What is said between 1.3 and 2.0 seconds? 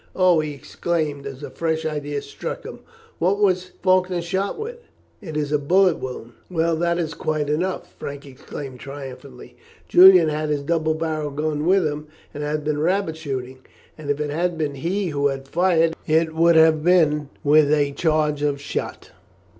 a fresh